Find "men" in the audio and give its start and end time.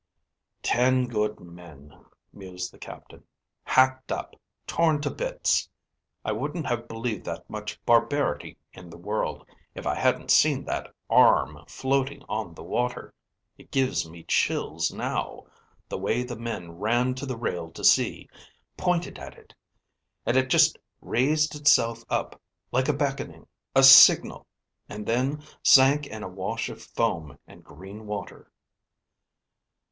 1.39-1.93, 16.35-16.71